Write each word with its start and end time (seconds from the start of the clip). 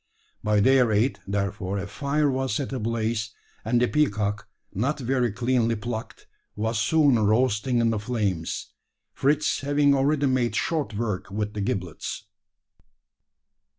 By 0.43 0.61
their 0.61 0.91
aid, 0.91 1.19
therefore, 1.27 1.77
a 1.77 1.85
fire 1.85 2.27
was 2.31 2.55
set 2.55 2.73
ablaze; 2.73 3.35
and 3.63 3.79
the 3.79 3.87
peacock, 3.87 4.47
not 4.73 4.97
very 4.99 5.31
cleanly 5.31 5.75
plucked, 5.75 6.25
was 6.55 6.81
soon 6.81 7.19
roasting 7.19 7.77
in 7.77 7.91
the 7.91 7.99
flames 7.99 8.71
Fritz 9.13 9.59
having 9.61 9.93
already 9.93 10.25
made 10.25 10.55
short 10.55 10.95
work 10.95 11.29
with 11.29 11.53
the 11.53 11.61
giblets. 11.61 12.25